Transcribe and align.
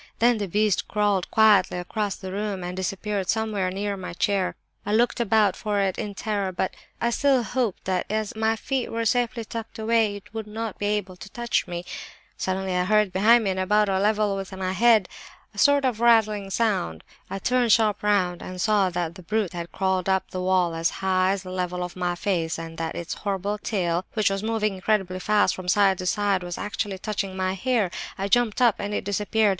Then 0.17 0.39
the 0.39 0.47
beast 0.47 0.87
crawled 0.87 1.29
quietly 1.29 1.77
across 1.77 2.15
the 2.15 2.31
room 2.31 2.63
and 2.63 2.75
disappeared 2.75 3.29
somewhere 3.29 3.69
near 3.69 3.95
my 3.95 4.13
chair. 4.13 4.55
I 4.83 4.93
looked 4.95 5.19
about 5.19 5.55
for 5.55 5.79
it 5.79 5.99
in 5.99 6.15
terror, 6.15 6.51
but 6.51 6.73
I 6.99 7.11
still 7.11 7.43
hoped 7.43 7.85
that 7.85 8.07
as 8.09 8.35
my 8.35 8.55
feet 8.55 8.91
were 8.91 9.05
safely 9.05 9.45
tucked 9.45 9.77
away 9.77 10.15
it 10.15 10.33
would 10.33 10.47
not 10.47 10.79
be 10.79 10.87
able 10.87 11.17
to 11.17 11.29
touch 11.29 11.67
me. 11.67 11.85
"Suddenly 12.35 12.75
I 12.75 12.85
heard 12.85 13.13
behind 13.13 13.43
me, 13.43 13.51
and 13.51 13.59
about 13.59 13.89
on 13.89 13.99
a 13.99 14.03
level 14.03 14.35
with 14.35 14.51
my 14.57 14.71
head, 14.71 15.07
a 15.53 15.59
sort 15.59 15.85
of 15.85 15.99
rattling 15.99 16.49
sound. 16.49 17.03
I 17.29 17.37
turned 17.37 17.71
sharp 17.71 18.01
round 18.01 18.41
and 18.41 18.59
saw 18.59 18.89
that 18.89 19.13
the 19.13 19.21
brute 19.21 19.53
had 19.53 19.71
crawled 19.71 20.09
up 20.09 20.31
the 20.31 20.41
wall 20.41 20.73
as 20.73 20.89
high 21.05 21.33
as 21.33 21.43
the 21.43 21.51
level 21.51 21.83
of 21.83 21.95
my 21.95 22.15
face, 22.15 22.57
and 22.57 22.75
that 22.79 22.95
its 22.95 23.13
horrible 23.21 23.59
tail, 23.59 24.05
which 24.15 24.31
was 24.31 24.41
moving 24.41 24.73
incredibly 24.73 25.19
fast 25.19 25.53
from 25.53 25.67
side 25.67 25.99
to 25.99 26.07
side, 26.07 26.41
was 26.41 26.57
actually 26.57 26.97
touching 26.97 27.37
my 27.37 27.53
hair! 27.53 27.91
I 28.17 28.27
jumped 28.29 28.63
up—and 28.63 28.95
it 28.95 29.03
disappeared. 29.03 29.49